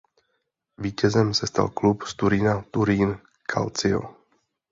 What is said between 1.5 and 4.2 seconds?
klub z Turína Turín Calcio.